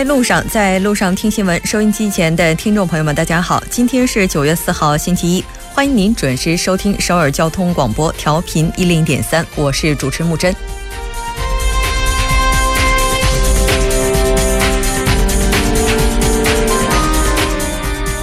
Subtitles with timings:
[0.00, 1.60] 在路上，在路上听新闻。
[1.62, 5.44] 收音机前的听众朋友们，大家好，今天是九月四号，星期一，
[5.74, 10.56] 欢迎您准时收听首尔交通广播，调频一零点三，我是主持木真。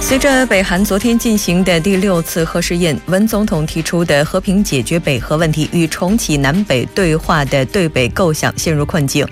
[0.00, 9.24] 随着北韩昨天进行的第六次核试验，文总统提出的和平解决北核问题与重启南北对话的对北构想陷入困境。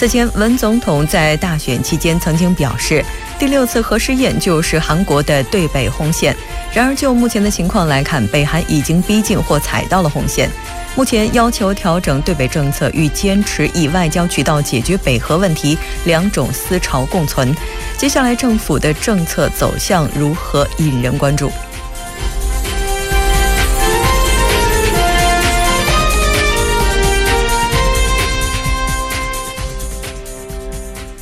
[0.00, 3.04] 此前，文总统在大选期间曾经表示，
[3.38, 6.34] 第六次核试验就是韩国的对北红线。
[6.72, 10.48] 然而，就目前的情况来看，北韩已经逼近或踩到了红线。
[10.96, 17.54] 目前要求调整对北政策与坚持以外交渠道解决北核问题两种思潮共存。
[17.98, 21.52] 接下来政府的政策走向如何引人关注？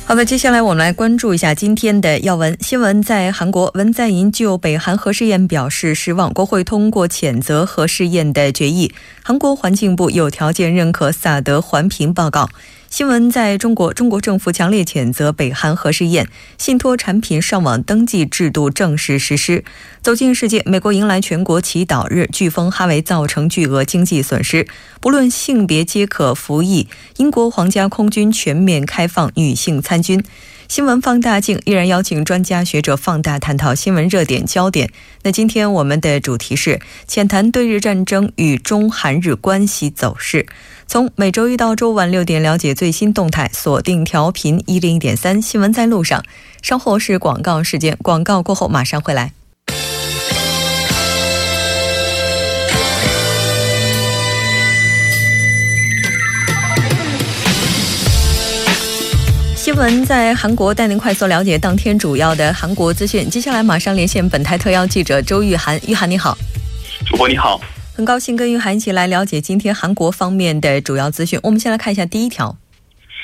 [0.09, 3.03] 好的，接下来我们来关注一下今天的要闻新闻。
[3.03, 8.91] 在韩国，文在寅就北韩核试验表示失望，国会通过谴责核试验的决议。
[9.21, 12.49] 韩国环境部有条件认可萨德环评报告。
[12.89, 19.63] 新闻在中国，中国政府强烈谴责北韩核试验，信托产品上网登记制度正式实施。
[20.01, 24.67] 走进世界，美国迎来全国祈祷日，飓风哈维造成巨额经济损失，
[24.99, 26.87] 不论性别皆可服役。
[27.17, 30.23] 英国皇家空军全面开放女性参军。
[30.67, 34.91] 新闻放大镜依然邀请专家学者放大探讨新闻热点焦点。
[35.23, 40.45] 那今天我们的主题是浅谈对日战争与中韩日关系走势。
[40.91, 46.25] 从每周一到周五晚六点了解最新动态，锁定调频一零一点三新闻在路上。
[46.63, 49.31] 稍后是广告时间，广告过后马上回来。
[59.55, 63.29] 新闻在韩国带您快速了解当天主要的韩国资讯。
[63.29, 66.35] 接下来马上连线本台特邀记者周玉涵，玉涵你好，
[67.05, 67.61] 主播你好，
[67.99, 71.37] 很高兴跟玉涵一起来了解今天韩国方面的主要资讯。
[71.43, 72.57] 我们先来看一下第一条。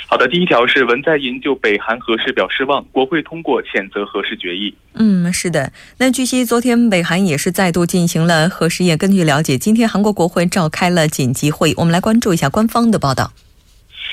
[0.06, 4.76] 好的，第一条是文在寅就北韩核试表失望，国会通过谴责核试决议。
[4.96, 5.72] 嗯，是的。
[6.00, 8.98] 那据悉，昨天北韩也是再度进行了核试验。
[8.98, 11.74] 根据了解，今天韩国国会召开了紧急会议。
[11.78, 13.32] 我们来关注一下官方的报道。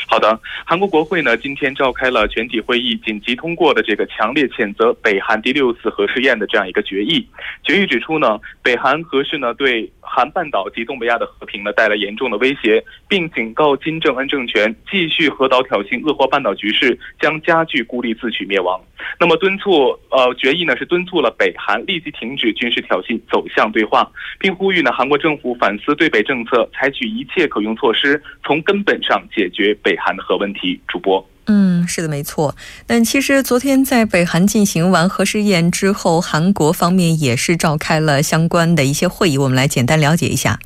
[0.09, 7.27] 好的，韩国国会呢今天召开了全体会议，紧急通过的这个强烈谴责北韩第六次核试验的这样一个决议。
[7.63, 18.79] 决议指出呢，北韩核试呢对韩半岛及东北亚的和平呢带来严重的威胁，并警告金正恩政权继续核岛挑衅恶化半岛局势，将加剧孤立自取灭亡。
[19.19, 24.07] 那么敦促呃决议呢是敦促了北韩立即停止军事挑衅，走向对话，
[24.39, 30.79] 并呼吁呢韩国政府反思对北政策，采取一切可用措施，从根本上解决北韩的核问题。
[30.87, 32.55] 主播，嗯，是的，没错。
[32.87, 40.61] 但其实昨天在北韩进行完核试验之后，韩国方面也是召开了相关的一些会议，我们来简单了解一下。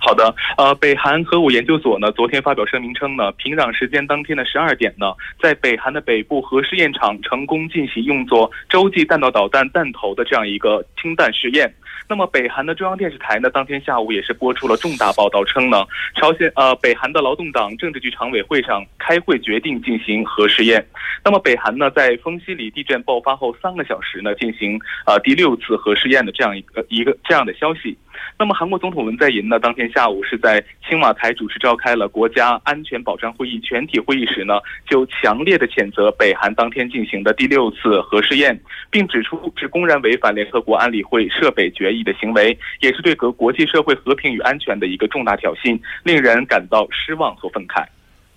[0.00, 11.72] 好的，呃，北韩核武研究所呢，昨天发表声明称呢，平壤时间当天的十二点呢，在北韩的北部核试验场成功进行用作洲际弹道导弹弹头的这样一个氢弹试验。
[12.06, 20.86] 那么，北韩的中央电视台呢，当天下午也是播出了重大报道，称呢，朝鲜呃，北韩的劳动党政治局常委会上开会决定进行核试验。
[21.24, 27.96] 那么，北韩呢，在丰西里地震爆发后三个小时呢，进行呃第六次核试验的这样一个一个这样的消息。
[28.38, 34.54] 那么，韩国总统文在寅呢，当天下午是在青瓦台主持召开了国家安全保障会议全体会议时呢，
[34.88, 38.60] 就强烈的谴责北韩当天进行的第六次核试验，
[38.90, 47.84] 并指出是公然违反联合国安理会涉北决议的行为，也是对国国际社会和平与安全的一个重大挑衅，令人感到失望和愤慨。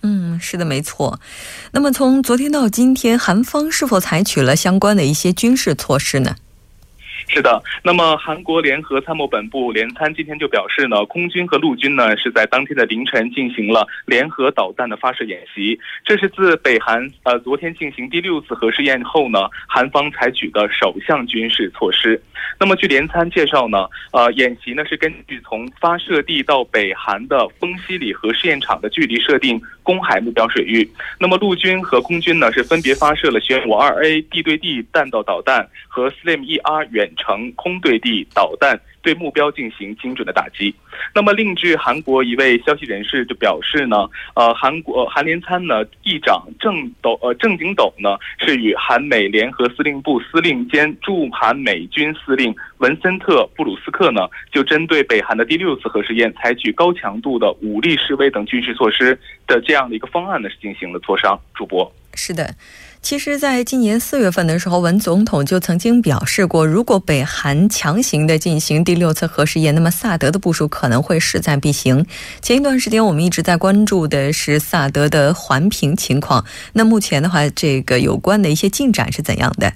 [0.03, 1.19] 嗯，是的，没错。
[1.73, 6.35] 那么，从昨天到今天，韩方是否采取了相关的一些军事措施呢？
[7.29, 22.19] 是的，那么韩国联合参谋本部联参今天就表示呢，空军和陆军呢是在当天的凌晨进行了联合导弹的发射演习，这是自北韩呃昨天进行第六次核试验后呢，韩方采取的首项军事措施。
[22.59, 30.89] 那么据联参介绍呢，呃，演习呢是根据从发射地到北韩的丰西里核试验场的距离设定公海目标水域。
[31.19, 37.11] 那么陆军和空军呢是分别发射了玄武二 A 地对地弹道导弹和 Slim ER 远。
[37.17, 40.73] 成空对地导弹对目标进行精准的打击。
[41.13, 61.39] 那么，另据韩国一位消息人士就表示呢，呃，韩国韩联参呢议长郑斗呃郑景斗呢是与韩美联合司令部司令兼驻韩美军司令文森特布鲁斯克呢，就针对北韩的第六次核试验采取高强度的武力示威等军事措施的这样的一个方案呢，是进行了磋商。
[61.53, 61.91] 主播。
[62.13, 62.43] 是的。
[63.01, 72.05] 其实，在今年四月份的时候，文总统就曾经表示过，如果北韩强行的进行第六次核试验，那么萨德的部署可能会势在必行。
[72.41, 76.43] 前一段时间，我们一直在关注的是萨德的环评情况。
[76.73, 79.71] 那目前的话，这个有关的一些进展是怎样的？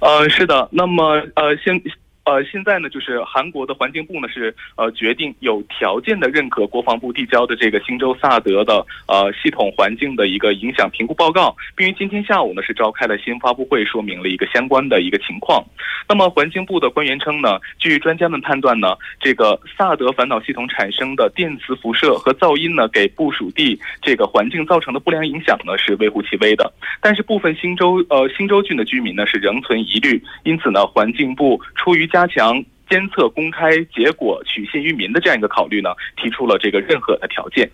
[0.00, 1.80] 呃，是的，那么呃，先。
[2.24, 15.62] 呃，现在呢，就是韩国的环境部呢是呃决定有条件的认可国防部递交的这个新州萨德的呃系统环境的一个影响评估报告，并于今天下午呢是召开了新闻发布会，说明了一个相关的一个情况。
[16.08, 26.72] 那么环境部的官员称呢，据专家们判断呢，这个萨德反导系统产生的电磁辐射和噪音呢，给部署地这个环境造成的不良影响呢是微乎其微的。
[27.02, 37.68] 但是部分新州呃新州郡的居民呢是仍存疑虑，因此呢，环境部出于加强监测、公开结果、取信于民的这样一个考虑呢，提出了这个任何的条件。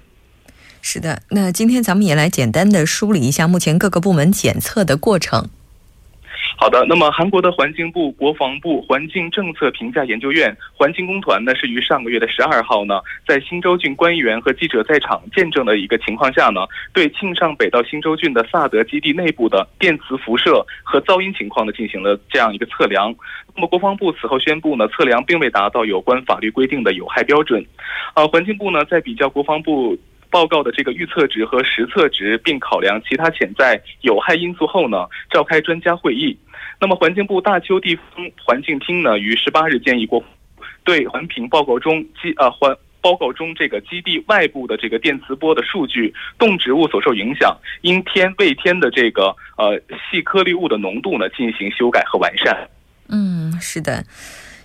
[0.81, 5.51] 是的，那今天咱们也来简单的梳理一下目前各个部门检测的过程。
[6.61, 16.61] 好的，那么韩国的环境部、国防部环境政策评价研究院环境工团呢，是于上个月的十二号呢，在新州郡官员和记者在场见证的一个情况下呢，
[16.93, 23.15] 对庆尚北道新州郡的萨德基地内部的电磁辐射和噪音情况呢，进行了这样一个测量。
[23.57, 27.65] 那么国防部此后宣布呢，测量并未达到有关法律规定的有害标准。
[28.15, 29.99] 呃，环境部呢，在比较国防部。
[30.33, 36.39] 报告的这个预测值和实测值，并考量其他潜在有害因素后呢，召开专家会议。
[36.81, 38.05] 那么环境部大邱地方
[38.43, 40.25] 环境厅呢，于十八日建议过，
[40.83, 49.81] 对环评报告中基呃环报告中这个基地外部的这个电磁波的数据、动植物所受影响、因天未天的这个呃
[50.11, 52.69] 细颗粒物的浓度呢，进行修改和完善。
[53.09, 54.05] 嗯，是的。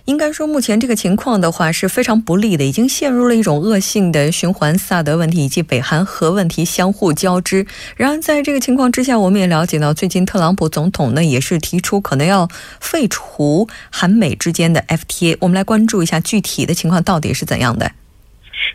[0.06, 4.78] 应该说，目前这个情况的话是非常不利的，已经陷入了一种恶性的循环。
[4.78, 7.66] 萨德问题以及北韩核问题相互交织。
[7.96, 12.48] 然而，在这个情况之下，我们也了解到，最近特朗普总统呢也是提出可能要
[12.80, 15.36] 废除韩美之间的 FTA。
[15.40, 17.90] 我们来关注一下具体的情况到底是怎样的。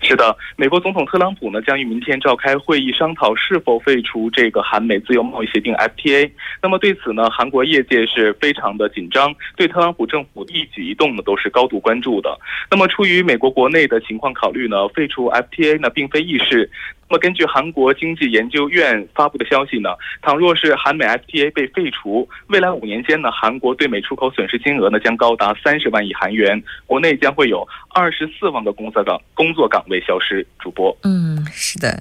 [0.02, 6.30] 是的，美国总统特朗普呢将于明天召开会议，商讨是否废除这个韩美自由贸易协定 FTA。
[6.62, 12.38] 那么对此呢，韩国业界是非常的紧张，对特朗普政府一举一动呢都是高度关注的。
[12.70, 16.70] 那么出于美国国内的情况考虑呢，废除 FTA 呢并非易事。
[17.12, 19.90] 那么根据韩国经济研究院发布的消息呢，
[20.22, 30.48] 倘若是韩美 FTA 被废除，未来五年间呢，韩国对美出口损失金额呢将高达三十万亿韩元，国内将会有二十四万个工作岗工作岗位消失。
[30.58, 32.00] 主播，嗯，是的。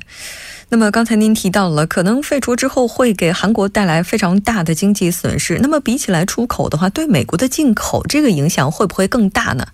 [0.69, 5.59] 那么刚才您提到了，可能废除之后会给韩国带来非常大的经济损失。
[5.59, 9.67] 那么比起来出口的话，对美国的进口这个影响会不会更大呢？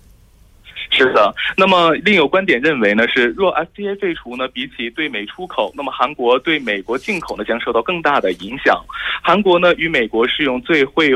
[0.89, 8.83] 是的，那么另有观点认为呢，是若 FTA 废除呢，比起对美出口，那么韩国对美国进口呢将受到更大的影响。
[9.21, 11.11] 韩国呢与美国适用最惠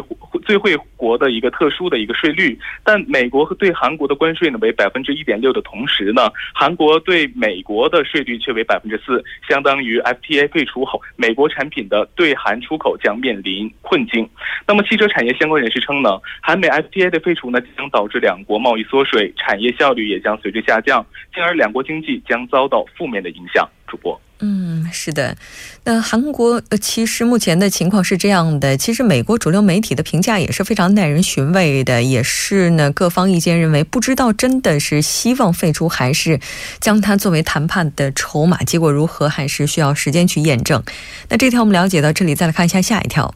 [0.46, 14.28] 最惠国的一个特殊的一个税率，但美国和对韩国的关税呢为百分之一点六的同时呢，韩国对美国的税率却为百分之四，相当于 FTA 废除后，美国产品的对韩出口将面临困境。
[14.68, 23.70] 那么汽车产业相关人士称呢，韩美 FTA 的废除呢将导致两国贸易缩水，产业效率也将随之下降，进而两国经济将遭到负面的影响。
[23.88, 25.36] 主播，嗯，是的。
[25.84, 28.78] 那韩国呃，其实目前的情况是这样的。
[28.78, 36.40] 其实美国主流媒体的评价也是非常耐人寻味的，也是呢，各方意见认为，不知道真的是希望废除，还是
[36.80, 40.82] 将它作为谈判的筹码，结果如何，还是需要时间去验证。
[41.28, 43.36] 那这条我们了解到这里，再来看一下下一条。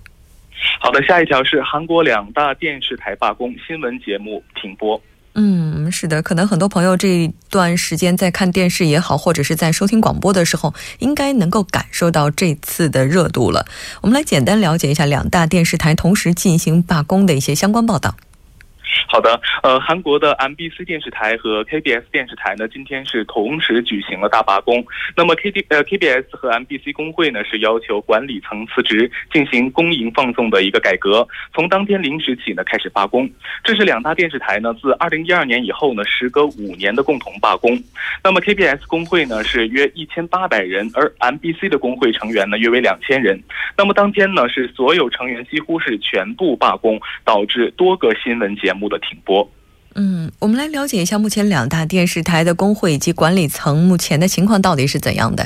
[0.79, 5.01] 好的，下一条是韩国两大电视台罢工，新闻节目停播。
[5.38, 13.65] 嗯，是的，可能很多朋友这一段时间在看电视也好，或者是在收听广播的时候，应该能够感受到这次的热度了。
[14.00, 18.15] 我们来简单了解一下两大电视台同时进行罢工的一些相关报道。
[19.07, 24.83] 好的，呃，韩国的 MBC 电视台和 KBS 电视台呢，今天是同时举行了大罢工。
[25.15, 31.27] 那么 K D 呃 KBS 和 MBC 工会呢，是要求管理层辞职，进行公营放送的一个改革。
[31.53, 33.29] 从当天零时起呢，开始罢工。
[33.63, 37.77] 这是两大电视台呢，自二零一二年以后呢，时隔五年的共同罢工。
[38.23, 43.41] 那么 KBS 工会呢，是约一千八百人，而 MBC 的工会成员呢，约为两千人。
[43.77, 49.00] 那么当天呢，是所有成员几乎是全部罢工，导致多个新闻节目的。
[49.00, 49.50] 停播。
[49.94, 55.46] 嗯，我们来了解一下目前两大电视台的工会以及管理层目前的情况到底是怎样的。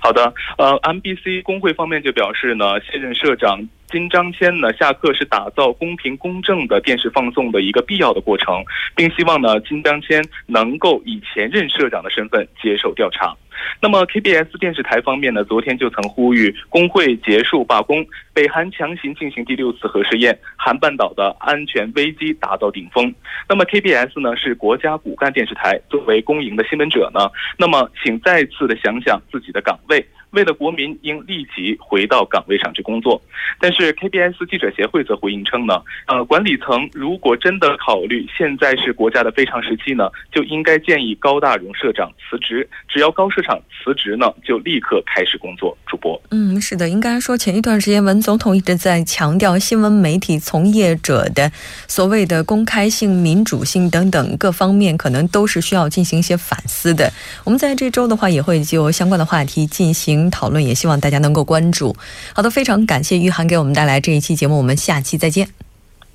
[0.00, 8.64] 好的，呃，MBC 工会方面就表示呢，现任社长金章谦呢下课是打造公平公正的电视放送的一个必要的过程，
[8.96, 13.36] 并希望呢金章谦能够以前任社长的身份接受调查。
[13.80, 23.12] 那么 KBS 电视台方面呢，昨天就曾呼吁工会结束罢工，北韩强行进行第六次核试验，韩半岛的安全危机达到顶峰。
[23.48, 30.04] 那么 KBS 呢是国家骨干电视台，作为公营的新闻者呢，那么请再次的想想自己的岗位。
[30.30, 33.20] 为了国民，应立即回到岗位上去工作。
[33.58, 42.68] 但是 KBS 记者协会则回应称呢，呃，管理层如果真的考虑现在是国家的非常时期呢，就应该建议高大荣社长辞职。
[42.88, 45.76] 只要高社长辞职呢，就立刻开始工作。
[45.84, 51.50] 主播，嗯，是的，应该说前一段时间文总统一直在强调新闻媒体从业者的
[51.88, 57.12] 所谓的公开性、民主性等等各方面，可能都是需要进行一些反思的。
[57.44, 60.30] 我们在这周的话，也会就相关的话题进行。
[60.30, 61.94] 讨论也希望大家能够关注。
[62.32, 65.48] 好的，非常感谢玉涵给我们带来这一期节目，我们下期再见。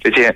[0.03, 0.35] 再见。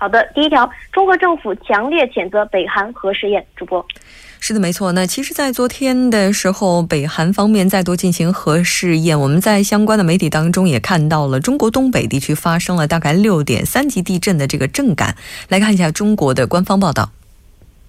[0.00, 3.44] 好的，第一条，中国政府强烈谴责北韩核试验。
[3.56, 3.84] 主播。
[4.38, 4.92] 是的，没错。
[4.92, 9.18] 那其实，在昨天的时候，北韩方面再度进行核试验。
[9.18, 15.16] 我们在相关的媒体当中也看到了，中国东北地区发生了大概六点三级地震的这个震感。
[15.48, 17.10] 来看一下中国的官方报道。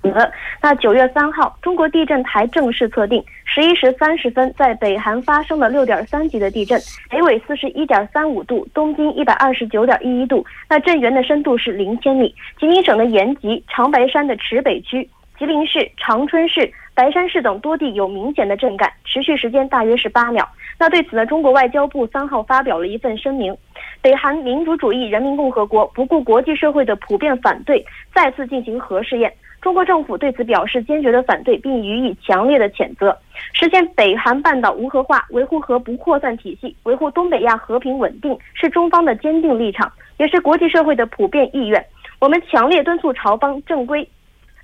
[0.01, 6.79] 好的，那九月三号，中国地震台正式测定，十一时三十分，在北韩发生了六点三级的地震，
[7.10, 10.46] 北纬四十一点三五度，东经一百二十九点一一度。
[10.70, 12.34] 那震源的深度是零千米。
[12.58, 15.08] 吉林省的延吉、长白山的池北区。
[15.38, 20.48] 吉林市、长春市、白山市等多地有明显的震感，持续时间大约是八秒。
[20.77, 23.56] 那对此呢，中国外交部三号发表了一份声明：
[24.01, 29.34] 北韩民主主义人民共和国不顾国际社会的普遍反对，再次进行核试验。
[29.62, 33.16] 中国政府对此表示坚决的反对，并予以强烈的谴责。
[33.54, 41.86] 实现北韩半岛无核化，维护核不扩散体系，维护东北亚和平稳定，是中方的坚定立场，也是国际社会的普遍意愿。
[42.20, 44.08] 我们强烈敦促朝方正规。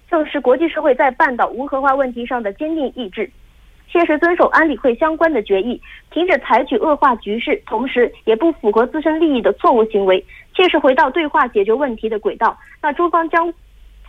[0.08, 3.28] 正是国际社会在半岛无核化问题上的坚定意志，
[3.92, 10.24] 切实遵守安理会相关的决议，停止采取恶化局势，同时也不符合自身利益的错误行为，
[10.54, 12.56] 切实回到对话解决问题的轨道。
[12.84, 13.52] 那中方将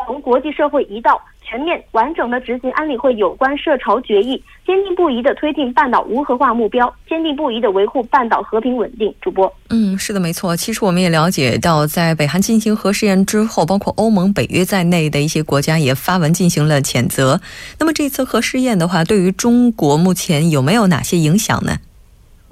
[0.04, 1.20] 从国际社会一道。
[1.48, 9.14] 全面完整的执行安理会有关涉朝决议，坚定不移的推进半岛无核化目标，坚定不移的维护半岛和平稳定。
[9.20, 10.56] 主播，嗯，是的，没错。
[10.56, 17.40] 其实我们也了解到，在北韩进行核试验之后，包括欧盟、北约在内的一些国家也发文进行了谴责。
[17.78, 21.76] 那么这次核试验的话，对于中国目前有没有哪些影响呢？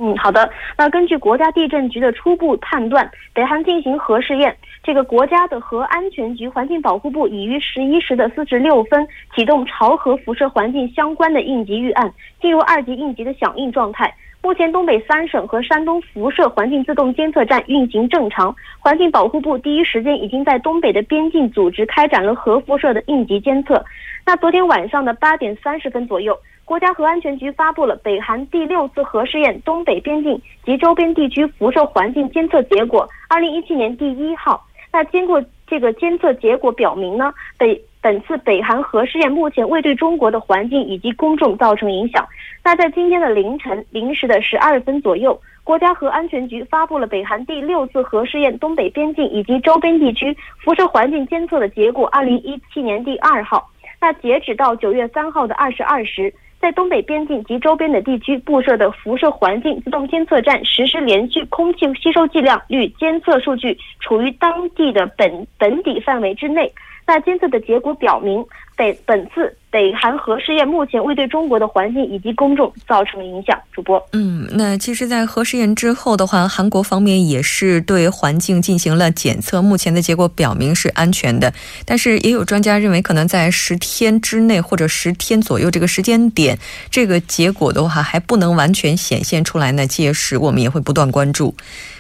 [0.04, 0.50] 嗯，好的。
[0.76, 4.54] 那根据国家地震局的初步判断，北韩进行核试验。
[4.82, 14.14] 这个国家的核安全局环境保护部已于十一时的四十六分启动朝核辐射环境相关的应急预案，进入二级应急的响应状态。
[14.42, 18.54] 目前，东北三省和山东辐射环境自动监测站运行正常。
[18.78, 23.82] 环境保护部第一时间已经在东北的边境组织开展了核辐射的应急监测。
[24.26, 34.64] 那昨天晚上的八点三十分左右，国家核安全局发布了北韩第六次核试验东北边境及周边地区辐射环境监测结果，二零一七年第一号。
[34.90, 42.26] 那经过这个监测结果表明呢，北本次北韩核试验目前未对中国的环境以及公众造成影响。
[42.62, 53.68] 那在今天的凌晨零时的十二分左右，国家核安全局发布了北韩第六次核试验东北边境以及周边地区辐射环境监测的结果，二零一七年第二号。
[54.00, 56.32] 那截止到九月三号的二十二时。
[56.64, 66.72] 在东北边境及周边的地区布设的辐射环境自动监测站实施连续空气吸收剂量率监测数据处于当地的本本底范围之内。
[67.06, 68.44] 那监测的结果表明，
[68.76, 69.56] 北本次。
[69.70, 73.60] 北韩核试验目前未对中国的环境以及公众造成影响。
[73.72, 81.52] 主播，嗯，那其实，在核试验之后的话，韩国方面也是对环境进行了检测，目前的结果表明是安全的。
[81.84, 86.56] 但是，也有专家认为，可能在十天之内或者十天左右这个时间点，
[86.88, 89.84] 这个结果的话还不能完全显现出来呢。
[89.88, 91.56] 届时，我们也会不断关注。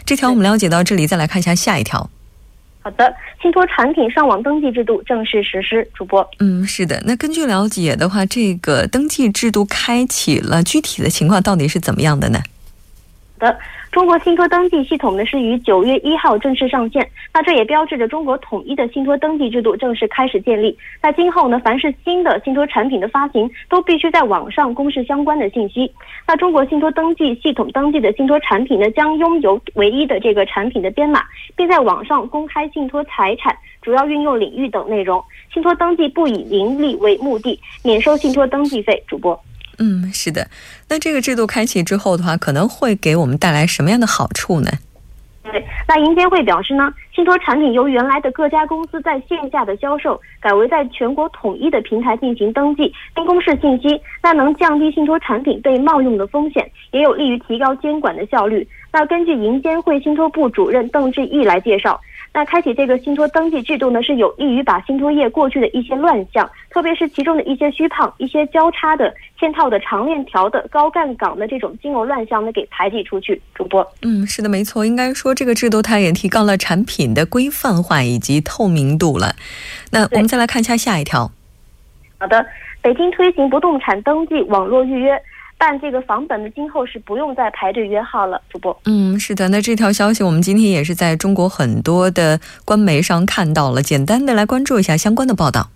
[0.06, 2.08] 这条我们了解到这里，再来看一下下一条。
[2.84, 5.88] 好的，信托产品上网登记制度正式实施。
[5.94, 7.02] 主播，嗯，是的。
[7.06, 12.40] 那根据了解的话，这个登记制度开启了，具体的情况到底是怎么样的呢？
[13.44, 13.58] 的，
[13.92, 20.76] 中国信托登记系统呢是于九月一号正式上线，那这也标志着中国统一的信托登记制度正式开始建立。
[21.02, 25.92] 那今后呢，凡是新的信托产品的发行，都必须在网上公示相关的信息。
[26.26, 31.22] 那中国信托登记系统登记的信托产品呢，将拥有唯一的这个产品的编码，
[31.54, 35.22] 并在网上公开信托财产、主要运用领域等内容。
[35.52, 39.02] 信托登记不以盈利为目的，免收信托登记费。
[39.06, 39.38] 主播。
[39.78, 40.48] 嗯，是的。
[40.88, 44.70] 那这个制度开启之后的话，可能会给我们带来什么样的好处呢？
[45.42, 58.66] 对，那银监会表示呢，信托产品由原来的各家公司在线下的销售，改为在全国统一的平台进行登记并公示信息，那能降低信托产品被冒用的风险，也有利于提高监管的效率。
[58.90, 62.00] 那根据银监会信托部主任邓志毅来介绍。
[62.34, 73.40] 那开启这个信托登记制度呢，是有利于把信托业过去的一些乱象，特别是其中的一些虚胖、一些交叉的、嵌套的、长链条的、高杠杆的这种金融乱象呢，给排挤出去。
[73.54, 79.36] 主播，嗯，是的，没错，应该说这个制度它也提高了产品的规范化以及透明度了。
[79.92, 81.30] 那我们再来看一下下一条。
[82.18, 82.44] 好的，
[82.82, 85.16] 北京推行不动产登记网络预约。
[85.64, 88.78] 办这个房本的今后是不用再排队约号了，主播。
[88.84, 95.70] 嗯，是的，那这条消息我们今天也是在中国很多的官媒上看到了，简单的来关注一下相关的报道。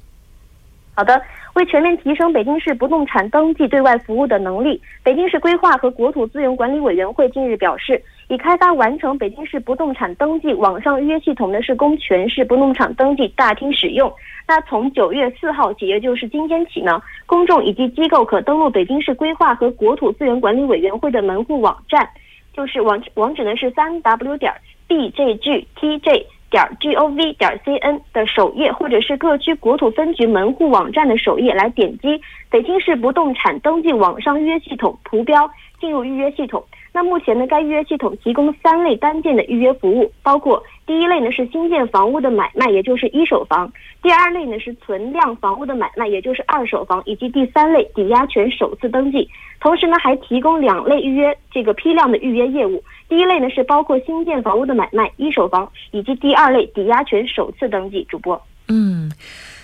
[0.92, 1.18] 好的，
[1.54, 8.02] 为全面提升北京市不动产登记对外服务的能力，北京市规划和国土资源管理委员会近日表示。
[8.28, 14.12] 已开发完成北京市不动产登记网上预约系统呢，是供全市不动产登记大厅使用。
[14.46, 22.06] 那从九月四号起，也就是今天起呢，公众以及机构可登录北京市规划和国土资源管理委员会的门户网站，
[22.52, 24.52] 就是网网址呢是三 w 点
[24.88, 35.50] bjgtj 点 gov 点 cn 的首页，或者是各区国土分局门户网站的首页来点击北京市不动产登记网上预约系统图标，
[35.80, 36.64] 进入预约系统。
[36.92, 43.68] 那目前呢，该预约系统提供三类单件的预约服务，包括第一类呢是新建房屋的买卖，也就是一手房；
[44.02, 49.28] 第二类呢是存量房屋的买卖，也就是二手房；以及第三类抵押权首次登记。
[49.60, 52.82] 同时呢，还提供两类预约这个批量的预约业务。
[53.08, 58.04] 第一类呢是包括新建房屋的买卖一手房，以及第二类抵押权首次登记。
[58.08, 59.12] 主播，嗯，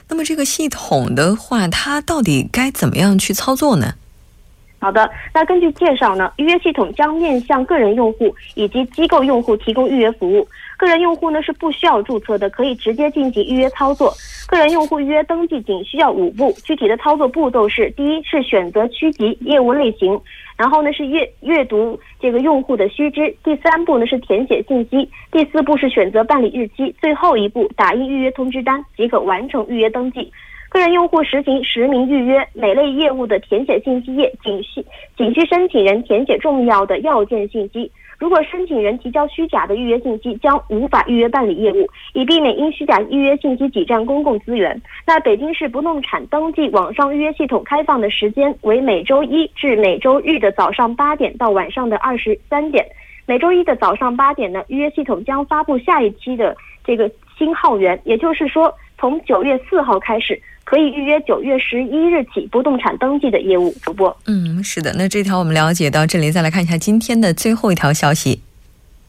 [0.08, 3.94] 那么这个系统的话，它到底该怎么样去操作呢？
[4.84, 10.46] 好的，那根据介绍呢，预约系统将面向个人用户以及机构用户提供预约服务。
[10.76, 14.12] 个人用户呢是不需要注册的，可以直接进行预约操作。
[14.46, 20.20] 个人用户预约登记仅需要五步，具体的操作步骤是：第一是选择区级业务类型，
[20.58, 30.30] 然后呢是阅阅读这个用户的须知，第三步呢是填写信息，第四步是选择办理日期，最后一步打印预约通知单即可完成预约登记。
[30.74, 34.84] 个人用户实行实名预约，每类业务的填写信息页仅需
[35.16, 37.88] 仅需申请人填写重要的要件信息。
[38.18, 44.82] 如果申请人提交虚假的预约信息，将无法预约办理业务，以避免因虚假预约信息挤占公共资源。
[45.06, 52.84] 那北京市不动产登记网上预约系统开放的时间为每周一至每周日的早上八点到晚上的二十三点。
[53.26, 57.08] 每周一的早上八点呢，预约系统将发布下一期的这个
[57.38, 60.40] 新号源，也就是说，从九月四号开始。
[60.64, 63.70] 可以预约九月十一日起不动产登记的业务。
[63.82, 68.40] 主播，嗯，是的，那这条我们了解到这里，再来看一下今天的最后一条消息。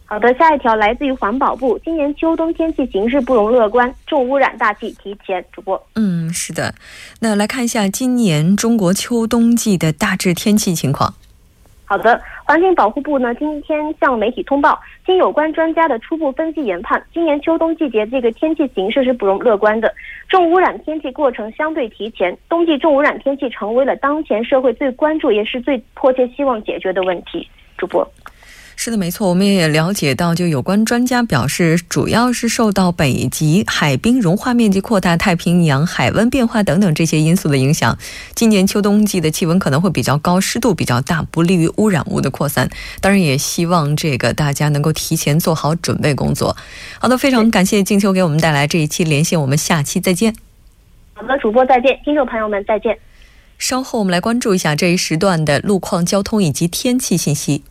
[0.03, 5.43] 好的，下一条来自于环保部，今年秋冬天气形势不容乐观，重污染大气提前。
[5.53, 6.75] 主播，嗯，是的，
[7.21, 11.13] 那来看一下今年中国秋冬季的大致天气情况。
[11.85, 19.91] 好的，环境保护部呢今天向媒体通报，经有关专家的初步分析研判，今年秋冬季节这个天气形势是不容乐观的，
[20.29, 27.49] 重污染天气过程相对提前，冬季重污染天气成为了当前社会最关注也是最迫切希望解决的问题。
[27.79, 28.07] 主播。
[28.77, 37.97] 是的，没错，我们也了解到，就有关专家表示，主要是受到北极海冰融化面积扩大、太平洋海温变化等等这些因素的影响。
[38.35, 42.69] 今年秋冬季的气温可能会比较高，湿度比较大，不利于污染物的扩散。
[43.01, 46.55] 当然，也希望这个大家能够提前做好准备工作。
[46.99, 50.35] 好的，非常感谢静秋给我们带来这一期连线，我们下期再见。
[51.13, 52.99] 好的，主播再见，听众朋友们再见。
[53.57, 57.63] 稍后我们来关注一下这一时段的路况、交通以及天气信息。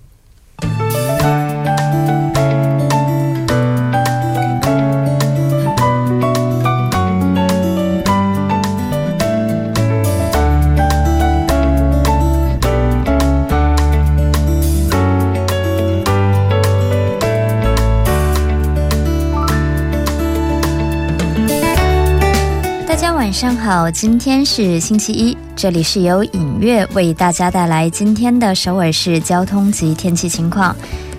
[23.35, 30.75] 晚上好，今天是星期一，这里是由影月为大家带来今天的首尔市交通及天气情况。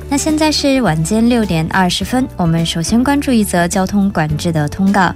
[0.07, 5.13] 那现在是晚间六点二十分，我们首先关注一则交通管制的通告。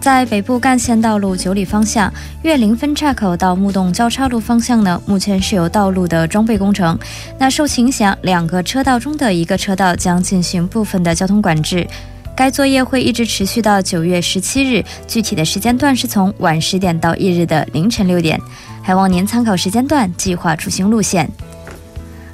[0.00, 6.98] 在北部干线道路九里方向岳林分岔口到木洞交叉路方向呢，目前是有道路的装备工程。
[7.38, 11.86] 那受影响，两个车道中的一个车道将进行部分的交通管制。
[12.36, 18.40] 该作业会一直持续到九月十七日，具体的时间段是从晚十点到翌日的凌晨六点。
[18.82, 21.30] 还望您参考时间段计划出行路线。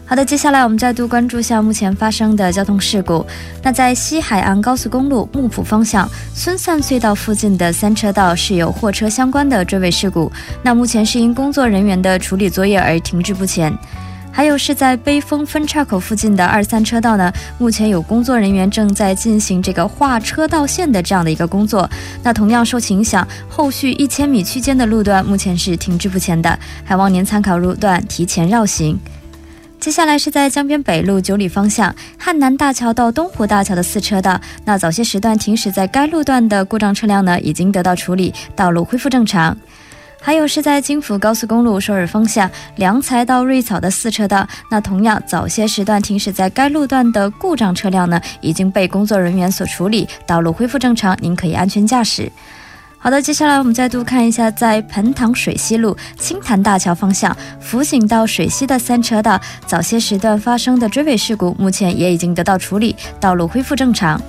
[0.08, 3.26] 好的，接下来我们再度关注下目前发生的交通事故。
[3.60, 10.30] 那在西海岸高速公路木浦方向孙散隧道附近的三车道是有货车相关的追尾事故，
[10.62, 13.76] 那目前是因工作人员的处理作业而停滞不前。
[14.36, 21.88] 还有是在悲峰分岔口附近的二三车道呢，目前有工作人员正在进行这个画车道线的这样的一个工作，
[22.22, 29.00] 那同样受其影响，后续一千米区间的路段目前是停滞不前的，还望您参考路段提前绕行。
[29.80, 39.56] 接下来是在江边北路九里方向汉南大桥到东湖大桥的四车道，那早些时段停驶在该路段的故障车辆呢，已经得到处理，道路恢复正常。
[40.26, 52.28] 还有是在京福高速公路首尔方向良才到瑞草的四车道，那同样早些时段停驶在该路段的故障车辆呢，已经被工作人员所处理，道路恢复正常，您可以安全驾驶。
[52.98, 64.20] 好的，接下来我们再度看一下，在盆塘水西路青潭大桥方向福井到水西的三车道，早些时段发生的追尾事故，目前也已经得到处理，道路恢复正常。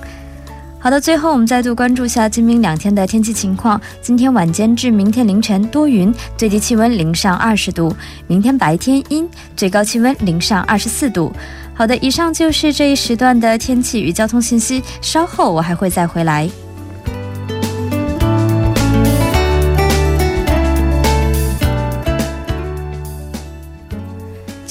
[0.88, 3.78] 好的，最后我们再度关注下今明两天的天气情况。
[4.00, 7.94] 今天晚间至明天凌晨多云，最低气温零上二十度；
[8.26, 11.30] 明天白天阴，最高气温零上二十四度。
[11.74, 16.48] 好的，以上就是这一时段的天气与交通信息，稍后我还会再回来。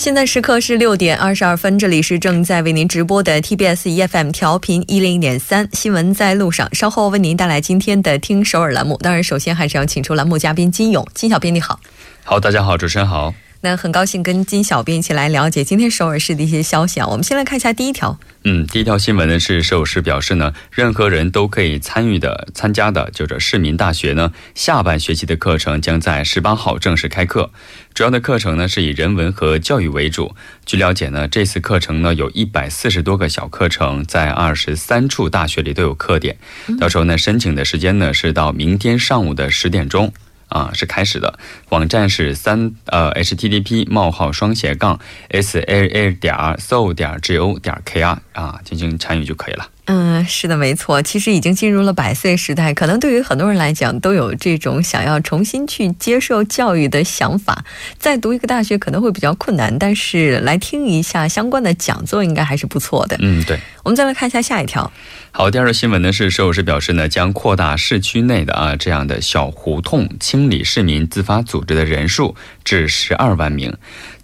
[0.07, 8.97] 现在时刻是六点二十二分，这里是正在为您直播的 TBS EFM 调频一零点三新闻在路上，稍后为您带来今天的听首尔栏目。
[9.03, 11.77] 当然，首先还是要请出栏目嘉宾金勇，金小编你好。
[12.23, 13.33] 好，大家好，主持人好。
[13.67, 17.07] 那很高兴跟金小编一起来了解今天首尔市的一些消息啊。
[17.07, 18.17] 我们先来看一下第一条。
[18.45, 27.51] 嗯，第一条新闻呢是首尔市表示呢，任何人都可以参与的、参加的，就是市民大学呢，下半学期的课程将在十八号正式开课。
[27.93, 30.33] 主要的课程呢是以人文和教育为主。
[30.65, 36.37] 据了解呢，这次课程呢有一百四十多个小课程，在二十三处大学里都有课点。
[36.79, 40.13] 到时候呢，申请的时间呢是到明天上午的十点钟。
[40.47, 41.37] 啊，是开始的。
[41.69, 49.69] 网站是三呃 http: 冒号双斜杠 s a a 点 so 点 g o 点 k r 啊，进行参与就可以了。
[49.89, 51.01] 嗯，是的，没错。
[51.01, 57.63] 其实已经进入了百岁时代，可能对于很多人来讲，都有这种想要重新去接受教育的想法。
[57.97, 63.15] 再读一个大学可能会比较困难，但是来听一下相关的讲座，应该还是不错的。
[63.21, 63.57] 嗯，对。
[63.83, 64.91] 我们再来看一下下一条。
[65.31, 73.73] 好，第二个新闻呢是，首尔市表示呢，将扩大市区内的啊这样的小胡同清理市民自发组织的人数至十二万名。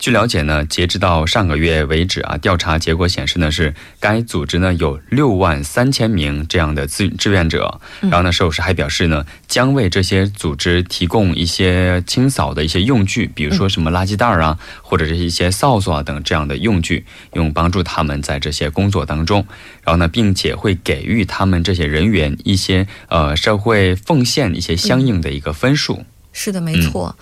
[0.04, 7.80] 据了解呢，截止到上个月为止啊，调查结果显示呢，是该组织呢有六万三千名这样的志志愿者。
[8.02, 19.48] 然后呢，首师还表示呢，将为这些组织提供一些清扫的一些用具，比如说什么垃圾袋啊，或者是一些扫帚啊等这样的用具，用帮助他们在这些工作当中。
[19.86, 26.04] 然后呢，并且会给予他们这些人员一些呃社会奉献一些相应的一个分数。
[26.34, 27.16] 是的，没错。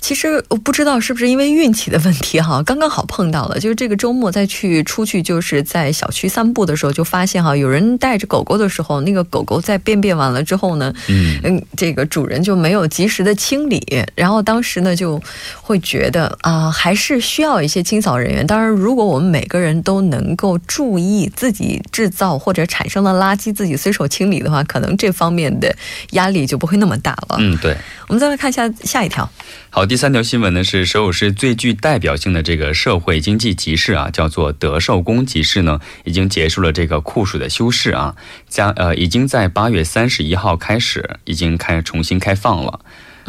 [0.00, 3.58] 其实我不知道是不是因为运气的问题哈，刚刚好碰到了。
[3.58, 13.82] 就是这个周末再去出去，就是在小区散步的时候，就发现哈，有人带着狗狗的时候，那个狗狗在便便完了之后呢，嗯嗯，这个主人就没有及时的清理，
[14.14, 15.20] 然后当时呢就
[15.60, 18.46] 会觉得啊，还是需要一些清扫人员。
[18.46, 25.74] 当然，如果我们每个人都能够注意自己制造或者产生的垃圾，自己随手清理的话，可能这方面的
[26.10, 27.36] 压力就不会那么大了。
[27.38, 27.76] 嗯，对。
[28.06, 29.30] 我们再来看一下下下一条。
[29.70, 38.16] 好，第三条新闻呢是首尔市最具代表性的这个社会经济集市啊，叫做德寿宫集市呢，已经结束了这个酷暑的休市啊，
[38.48, 42.80] 将呃已经在八月三十一号开始，已经开重新开放了。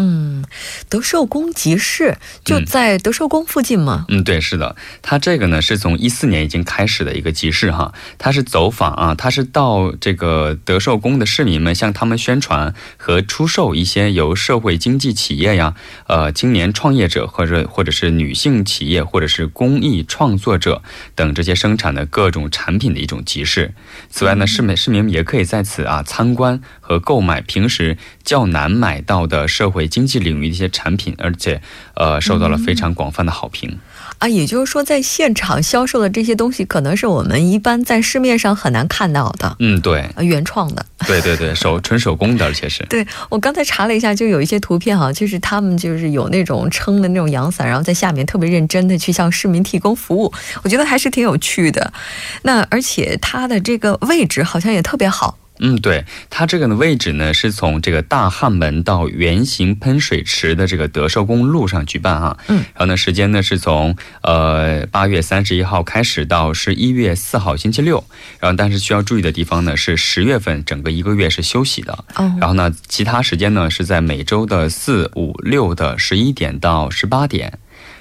[0.01, 0.45] 嗯，
[0.88, 4.05] 德寿宫集市就在德寿宫附近吗？
[4.07, 15.75] 嗯，对，是的，它这个呢是从一四年已经开始的一个集市哈，它是走访啊，它是到这个德寿宫的市民们向他们宣传和出售一些由社会经济企业呀、
[16.07, 20.81] 呃青年创业者或者或者是女性企业或者是公益创作者
[21.13, 23.73] 等这些生产的各种产品的一种集市。
[24.09, 29.88] 此外呢，市民市民也可以在此啊参观和购买平时较难买到的社会。
[29.88, 31.62] 经济领域的一些产品，而且，
[31.93, 33.78] 呃，受到了非常广泛的好评。
[34.17, 39.56] 啊，也就是说，在现场销售的这些东西，可能是我们一般在市面上很难看到的。
[39.60, 40.86] 嗯，对，原创的。
[41.06, 42.84] 对对对，手纯手工的，而且是。
[42.89, 51.93] 对我刚才查了一下，就有一些图片哈，就是他们就是有那种撑的那种阳伞，然后在下面特别认真的去向市民提供服务，我觉得还是挺有趣的。
[52.41, 55.38] 那而且它的这个位置好像也特别好。
[55.59, 62.37] 嗯，对，它这个的位置呢，是从这个大汉门到圆形喷水池的这个德寿宫路上举办哈。
[62.47, 68.03] 嗯，然后呢，时间呢是从呃八月三十一号开始到十一月四号星期六。
[68.39, 72.05] 然后，但是需要注意的地方呢是十月份整个一个月是休息的。
[72.15, 72.33] 哦。
[72.39, 77.59] 然后呢，其他时间呢是在每周的四五六的十一点到十八点。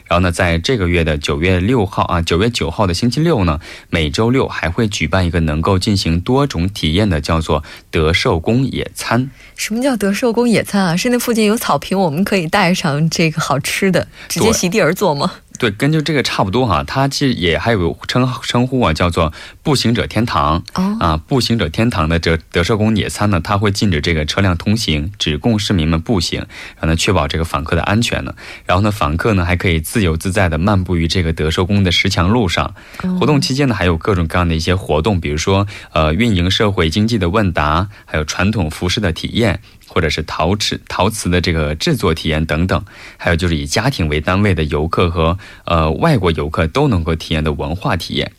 [0.09, 9.31] 然后呢，在这个月的九月六号啊，九月九号的星期六呢，每周六还会举办一个能够进行多种体验的，叫做德寿宫野餐。
[9.55, 10.97] 什么叫德寿宫野餐啊？
[10.97, 15.33] 是那附近有草坪，我们可以带上这个好吃的，直接席地而坐吗？
[15.59, 20.63] 对，跟就这个差不多哈，它其实也还有称称呼啊，叫做步行者天堂
[21.01, 26.39] 啊，步行者天堂的德德寿宫野餐呢，它会禁止这个车辆通行，只供市民们步行，
[26.77, 28.33] 然后呢确保这个访客的安全呢。
[28.65, 32.75] 然后呢，访客呢还可以自由自在的漫步于这个德寿宫的石墙路上。
[33.19, 39.61] 活动期间呢，还有各种各样的一些活动，比如说呃运营社会经济的问答，还有传统服饰的体验。
[39.89, 42.85] 或者是陶瓷陶瓷的这个制作体验等等，
[43.17, 48.31] 还有就是以家庭为单位的游客和呃外国游客都能够体验的文化体验，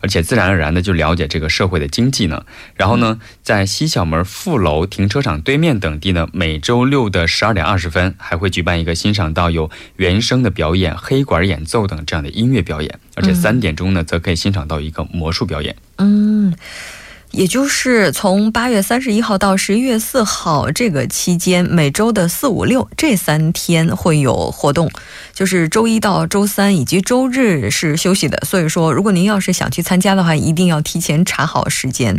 [0.00, 2.44] 而且自然而然的就了解这个社会的经济呢。
[2.74, 15.74] 然后呢，在西小门副楼停车场对面等地呢，每周六的十二点二十分还会举办一个欣赏到有原声的表演、黑管演奏等这样的音乐表演，而且三点钟呢，则可以欣赏到一个魔术表演。
[15.96, 16.54] 嗯。
[17.30, 24.90] 也就是从八月三十一号到十一月四号这个期间，每周的四五六这三天会有活动，
[25.34, 28.42] 就是周一到周三以及周日是休息的。
[28.46, 32.18] 所以说，如果您要是想去参加的话，一定要提前查好时间。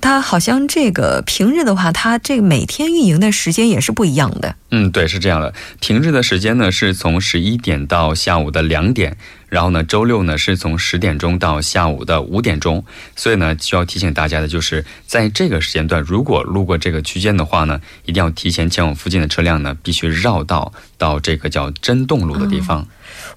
[0.00, 4.54] 它好像这个平日的话，它这每天运营的时间也是不一样的。
[4.70, 5.54] 嗯，对，是这样的。
[5.80, 9.16] 平日的时间呢，是从十一点到下午的两点。
[9.52, 12.82] 然后呢，周六呢是从十点钟到下午的五点钟，
[13.14, 22.88] 所以呢需要提醒大家的就是，在这个时间段，如果路过这个区间的话呢，一定要提前前往附近的车辆呢，必须绕道到这个叫真洞路的地方。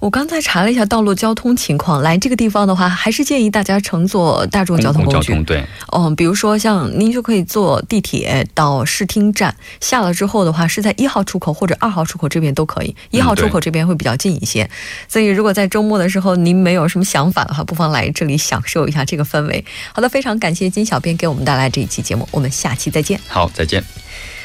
[0.05, 5.33] 我刚才查了一下道路交通情况，来这个地方的话，还是建议大家乘坐大众交通工具。
[5.45, 12.95] 对，哦，比如说像您就可以坐地铁到视听站，下了之后的话，是在一号出口或者二号出口这边都可以。
[13.09, 14.69] 一号出口这边会比较近一些，
[15.07, 19.65] 所以如果在周末的时候您没有什么想法的话，不妨来这里享受一下这个氛围。
[19.91, 23.19] 好的，非常感谢金小编给我们带来这一期节目，我们下期再见。
[23.27, 23.83] 好，再见。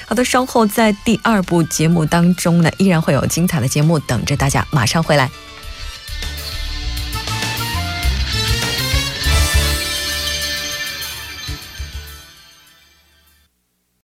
[0.07, 5.31] 好的，稍后在第二部节目当中呢，依然会有精彩的节目等着大家，马上回来。